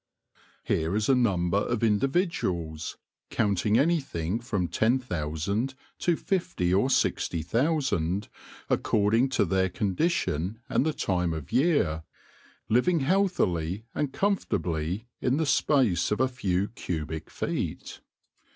Here 0.63 0.95
is 0.95 1.09
a 1.09 1.13
number 1.15 1.59
of 1.59 1.83
individuals— 1.83 2.97
counting 3.29 3.77
anything 3.77 4.39
from 4.39 4.67
ten 4.67 4.97
thousand 4.97 5.75
to 5.99 6.17
fifty 6.17 6.73
or 6.73 6.89
sixty 6.89 7.43
thousand, 7.43 8.27
according 8.67 9.29
to 9.29 9.45
their 9.45 9.69
condition 9.69 10.59
and 10.67 10.87
the 10.87 10.93
time 10.93 11.33
of 11.33 11.51
year— 11.51 12.01
living 12.67 13.01
healthily 13.01 13.85
and 13.93 14.11
comfortably 14.11 15.07
in 15.19 15.37
the 15.37 15.45
space 15.45 16.09
of 16.09 16.19
a 16.19 16.27
few 16.27 16.69
cubic 16.69 17.29
feet. 17.29 18.01